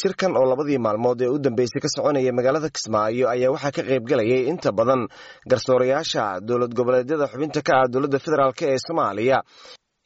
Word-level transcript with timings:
shirkan 0.00 0.32
oo 0.36 0.44
labadii 0.50 0.78
maalmood 0.78 1.20
ee 1.22 1.28
u 1.28 1.38
dambeysay 1.44 1.80
ka 1.84 1.88
soconaya 1.94 2.32
magaalada 2.38 2.68
kismaayo 2.76 3.26
ayaa 3.34 3.52
waxaa 3.54 3.72
ka 3.76 3.82
qaybgalayay 3.88 4.42
inta 4.50 4.70
badan 4.78 5.02
garsoorayaasha 5.50 6.24
dowlad 6.48 6.72
goboleedyada 6.78 7.26
xubinta 7.32 7.60
ka 7.66 7.72
ah 7.82 7.88
dowladda 7.92 8.18
federaalk 8.24 8.60
ee 8.62 8.78
soomaaliya 8.86 9.38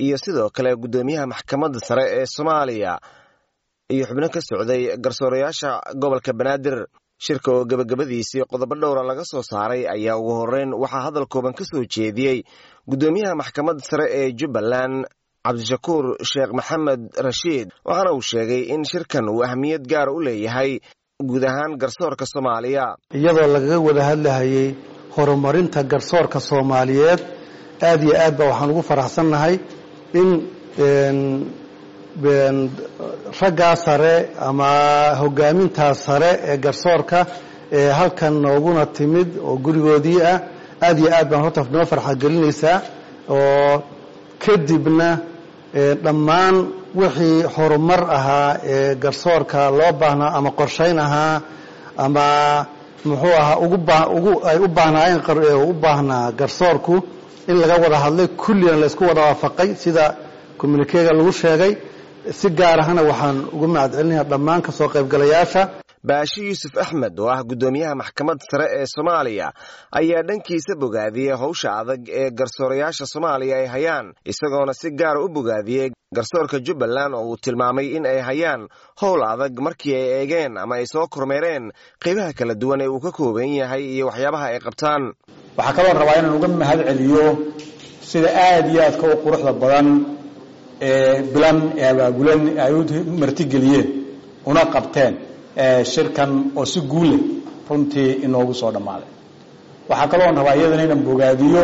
iyo 0.05 0.17
sidoo 0.25 0.49
kale 0.57 0.71
guddoomiyaha 0.83 1.27
maxkamadda 1.33 1.79
sare 1.89 2.05
ee 2.19 2.27
soomaaliya. 2.35 2.93
Iyo 3.95 4.05
xubno 4.09 4.29
ka 4.35 4.41
socday 4.49 4.83
garsoorayaasha 5.05 5.71
gobolka 6.03 6.33
banaadir 6.39 6.77
shirka 7.25 7.49
oo 7.55 7.65
gebagabadiisii 7.71 8.45
qodobo 8.51 8.75
dhowra 8.81 9.03
laga 9.11 9.25
soo 9.31 9.43
saaray 9.51 9.83
ayaa 9.95 10.17
ugu 10.21 10.33
horreyn 10.41 10.71
waxaa 10.83 11.05
hadal 11.07 11.27
kooban 11.33 11.55
ka 11.59 11.65
soo 11.71 11.85
jeediyey 11.95 12.39
guddoomiyaha 12.91 13.35
maxkamadda 13.41 13.83
sare 13.91 14.07
ee 14.19 14.27
jubbaland 14.41 14.97
cabdishakuur 15.47 16.05
sheekh 16.31 16.53
maxamed 16.59 17.03
rashiid 17.27 17.69
waxaana 17.89 18.11
uu 18.17 18.23
sheegay 18.31 18.63
in 18.75 18.83
shirkan 18.91 19.25
uu 19.35 19.43
ahmiyad 19.49 19.83
gaara 19.93 20.13
u 20.13 20.21
leeyahay 20.27 20.71
guud 21.29 21.45
ahaan 21.51 21.73
garsoorka 21.83 22.25
soomaaliya. 22.33 22.85
Iyadoo 23.19 23.47
lagaga 23.55 23.79
wada 23.87 24.03
hadlahayay 24.11 24.69
horumarinta 25.17 25.81
garsoorka 25.93 26.39
soomaaliyeed 26.49 27.21
aad 27.89 28.01
iyo 28.07 28.15
aad 28.25 28.35
ba 28.39 28.45
waxaan 28.51 28.71
ugu 28.73 28.83
faraxsannahay 28.91 29.55
in 30.21 30.29
raggaa 33.41 33.77
sare 33.85 34.15
ama 34.49 34.69
hogaamintaa 35.21 35.95
sare 35.95 36.31
ee 36.51 36.57
garsoorka 36.65 37.27
ee 37.79 37.91
halkan 37.99 38.35
nooguna 38.45 38.85
timid 38.97 39.29
oo 39.49 39.57
gurigoodii 39.65 40.21
ah 40.33 40.39
aad 40.87 40.99
iyo 40.99 41.11
aad 41.19 41.29
baan 41.31 41.43
horta 41.45 41.63
noo 41.75 41.85
farxad 41.91 42.19
gelinaysaa 42.23 42.79
oo 43.37 43.83
kadibna 44.45 45.09
dhammaan 46.05 46.57
wixii 47.01 47.43
horumar 47.55 48.03
ahaa 48.19 48.57
ee 48.75 48.95
garsoorka 48.95 49.71
loo 49.79 49.93
baahnaa 50.01 50.31
ama 50.39 50.51
qorshayn 50.61 50.99
ahaa 51.07 51.41
ama 52.05 52.27
muxuu 53.09 53.35
ahaa 53.43 53.57
ay 54.51 54.59
u 54.65 54.69
baahnaayeen 54.69 55.21
u 55.71 55.73
baahnaa 55.85 56.33
garsoorku 56.41 56.95
in 57.51 57.57
laga 57.61 57.77
wada 57.85 57.99
hadlay 58.05 58.29
kullina 58.43 58.77
laysku 58.83 59.03
wada 59.09 59.21
waafaqay 59.29 59.71
sida 59.83 60.05
communikega 60.61 61.13
lagu 61.19 61.33
sheegay. 61.43 61.73
Si 62.39 62.49
gaar 62.59 62.79
ahana 62.83 63.03
waxaan 63.11 63.37
ugu 63.55 63.67
mahad 63.75 63.91
celinaya 63.97 64.25
dhammaan 64.31 64.61
ka 64.67 64.73
soo 64.79 64.89
qaybgalayaasha 64.95 65.63
baashi 66.09 66.41
yuusuf 66.49 66.75
axmed 66.83 67.19
oo 67.21 67.29
ah 67.35 67.43
guddoomiyaha 67.51 67.95
maxkamadda 68.01 68.45
sare 68.51 68.67
ee 68.79 68.87
soomaaliya 68.95 69.47
ayaa 70.01 70.23
dhankiisa 70.29 70.73
bogaadiyey 70.83 71.35
howsha 71.43 71.69
adag 71.81 72.03
ee 72.21 72.31
garsoorayaasha 72.39 73.05
soomaaliya 73.13 73.57
ay 73.61 73.67
hayaan 73.75 74.07
isagoona 74.33 74.73
si 74.81 74.89
gaara 75.01 75.21
u 75.25 75.29
bogaadiyey 75.37 75.89
garsoorka 76.17 76.59
jubbaland 76.67 77.15
oo 77.19 77.25
uu 77.31 77.37
tilmaamay 77.45 77.87
in 77.97 78.05
ay 78.13 78.21
hayaan 78.29 78.63
howl 79.01 79.23
adag 79.33 79.55
markii 79.67 79.95
ay 80.01 80.07
eegeen 80.21 80.55
ama 80.63 80.75
ay 80.79 80.87
soo 80.93 81.07
kormeereen 81.15 81.65
qaybaha 82.05 82.33
kala 82.39 82.55
duwan 82.61 82.81
ee 82.81 82.89
uu 82.95 83.01
ka 83.07 83.11
kooban 83.19 83.51
yahay 83.61 83.83
iyo 83.95 84.05
waxyaabaha 84.11 84.47
ay 84.53 84.59
qabtaan. 84.67 85.03
Waxaa 85.59 85.73
kaloo 85.77 85.95
rabaa 86.01 86.19
inaan 86.21 86.37
uga 86.39 86.49
mahad 86.61 86.81
celiyo 86.89 87.25
sida 88.11 88.29
aada 88.45 88.69
iyo 88.73 88.83
aadka 88.87 89.05
u 89.13 89.17
quruxda 89.25 89.53
badan 89.63 89.89
ee 90.89 91.23
bilan 91.35 91.59
ee 91.81 91.89
abaabulan 91.93 92.41
ay 92.65 92.73
u 92.73 92.85
martigeliyeen 93.23 93.87
una 94.51 94.63
qabteen 94.75 95.15
shirkan 95.93 96.31
oo 96.57 96.65
si 96.65 96.81
guulleh 96.81 97.21
runtii 97.71 98.11
inoogu 98.25 98.55
soo 98.61 98.71
dhammaaday. 98.75 99.09
Waxaa 99.89 100.09
kaloo 100.13 100.31
rabaa 100.39 100.55
iyadana 100.59 100.83
inaan 100.87 101.03
bogaadiyo 101.09 101.63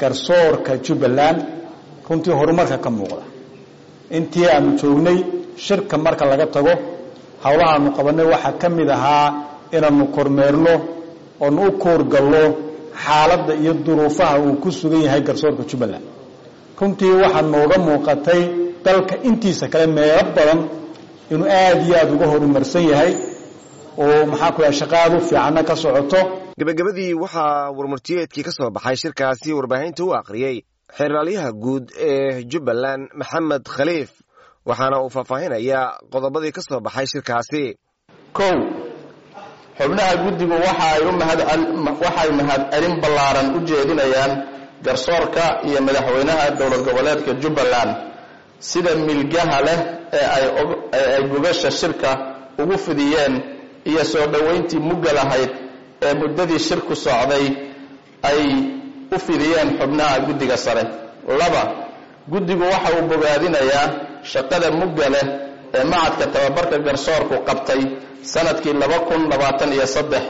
garsoorka 0.00 0.72
jubbaland 0.84 1.38
runtii 2.08 2.32
horumarka 2.38 2.78
ka 2.84 2.90
muuqda. 2.90 3.24
Intii 4.16 4.46
aanu 4.54 4.70
joognay 4.80 5.18
shirka 5.56 5.96
marka 5.98 6.24
laga 6.30 6.46
tago 6.54 6.72
howlahaanu 7.44 7.90
qabanay 7.96 8.26
waxaa 8.32 8.52
ka 8.60 8.68
mid 8.76 8.88
ahaa 8.96 9.26
inaanu 9.76 10.04
kormeerno 10.16 10.74
oonu 11.44 11.60
u 11.68 11.72
koorgallo 11.82 12.42
xaaladda 13.04 13.54
iyo 13.62 13.72
duruufaha 13.86 14.38
uu 14.44 14.54
ku 14.62 14.68
sugan 14.78 15.02
yahay 15.06 15.20
garsoorka 15.28 15.62
jubbaland. 15.70 16.04
Runtii 16.80 17.12
waxaa 17.22 17.42
nooga 17.52 17.76
muuqatay 17.86 18.40
dalka 18.84 19.14
intiisa 19.28 19.64
kale 19.72 19.86
meelo 19.96 20.22
badan 20.36 20.60
inuu 21.32 21.48
aada 21.60 21.82
iyo 21.86 21.94
aada 22.00 22.12
uga 22.16 22.26
horumarsan 22.32 22.84
yahay 22.92 23.12
oo 24.02 24.26
maxaa 24.30 24.52
ku 24.56 24.60
yahay 24.64 24.76
shaqaadu 24.80 25.16
fiicanna 25.28 25.62
ka 25.68 25.74
socoto. 25.82 26.20
Gebagabadii 26.58 27.12
waxaa 27.22 27.70
warmartiyeedkii 27.76 28.42
ka 28.46 28.50
soo 28.56 28.70
baxay 28.76 28.96
shirkaasi 29.02 29.48
warbaahinta 29.58 30.02
u 30.06 30.10
akhriyey 30.18 30.56
xeraalyaha 30.98 31.50
guud 31.62 31.84
ee 32.10 32.42
jubbaland 32.50 33.02
maxamed 33.20 33.64
khaliif 33.74 34.10
waxaana 34.68 34.96
uu 35.04 35.10
faahfaahinayaa 35.14 35.84
qodobadii 36.12 36.52
ka 36.56 36.62
soo 36.68 36.80
baxay 36.86 37.06
shirkaasi. 37.12 37.64
Kow 38.38 38.56
xubnaha 39.78 40.12
guddigu 40.24 40.52
waxaay 40.66 41.00
waxay 42.02 42.30
mahad 42.40 42.62
celin 42.72 42.94
ballaaran 43.02 43.46
u 43.56 43.60
jeedinayaan 43.68 44.32
garsoorka 44.84 45.44
iyo 45.68 45.80
madaxweynaha 45.86 46.44
dowlad 46.58 46.82
goboleedka 46.86 47.32
jubbaland 47.42 47.92
sida 48.60 48.94
milgaha 48.94 49.58
leh 49.66 49.78
ee 50.12 50.26
ay 51.16 51.22
gogasha 51.32 51.70
shirka 51.70 52.10
ugu 52.58 52.76
fidiyeen 52.78 53.34
iyo 53.90 54.04
soo 54.04 54.26
dhowayntii 54.32 54.78
mugga 54.88 55.12
lahayd 55.18 55.50
ee 56.06 56.14
muddadii 56.20 56.58
shirku 56.68 56.94
socday 56.96 57.44
ay 58.30 58.40
u 59.14 59.18
fidiyeen 59.26 59.68
xubnaha 59.78 60.16
guddiga 60.26 60.56
sare. 60.56 60.82
Laba 61.40 61.62
guddigu 62.32 62.62
waxa 62.72 62.90
uu 62.98 63.06
bogaadinayaa 63.10 63.86
shaqada 64.32 64.68
mugga 64.80 65.06
leh 65.14 65.26
ee 65.76 65.84
macadka 65.92 66.26
tababarka 66.34 66.78
garsoorku 66.86 67.34
qabtay 67.48 67.80
sannadkii 68.32 68.72
laba 68.82 68.98
kun 69.08 69.22
labaatan 69.30 69.70
iyo 69.76 69.86
saddex 69.86 70.22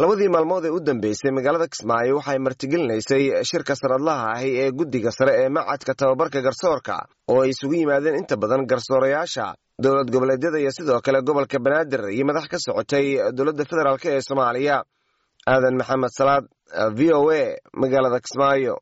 labadii 0.00 0.28
maalmood 0.34 0.64
ee 0.64 0.70
u 0.76 0.80
dambeysay 0.88 1.30
magaalada 1.36 1.66
kismaayo 1.72 2.14
waxay 2.18 2.38
martigelinaysay 2.46 3.22
shirka 3.50 3.74
sanadlaha 3.80 4.26
ahi 4.36 4.50
ee 4.62 4.70
guddiga 4.78 5.10
sare 5.18 5.32
ee 5.42 5.48
macadka 5.56 5.92
tababarka 6.00 6.40
garsoorka 6.46 6.96
oo 7.32 7.40
ay 7.44 7.50
isugu 7.54 7.74
yimaadeen 7.80 8.16
inta 8.20 8.36
badan 8.42 8.66
garsoorayaasha. 8.70 9.46
Dowlad 9.84 10.08
goboleedyada 10.14 10.58
iyo 10.62 10.70
sidoo 10.76 11.00
kale 11.06 11.18
gobolka 11.28 11.58
banaadir 11.64 12.02
iyo 12.16 12.24
madax 12.28 12.46
ka 12.52 12.58
socotay 12.66 13.06
dowladda 13.36 13.64
federaalk 13.70 14.04
ee 14.12 14.20
soomaaliya. 14.28 14.76
Aadan 15.52 15.76
maxamed 15.80 16.12
salaad 16.18 16.44
v 16.98 17.12
o 17.18 17.30
a 17.30 17.56
magaalada 17.82 18.18
kismaayo 18.26 18.74